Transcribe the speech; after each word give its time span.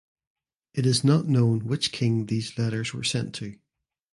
It 0.73 0.87
is 0.87 1.03
not 1.03 1.27
known 1.27 1.65
which 1.67 1.91
king 1.91 2.25
these 2.25 2.57
letters 2.57 2.91
were 2.91 3.03
sent 3.03 3.35
to. 3.35 3.59